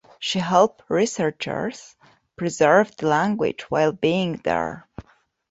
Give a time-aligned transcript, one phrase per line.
[0.17, 1.95] She helped researchers
[2.35, 4.89] preserve the language while being there.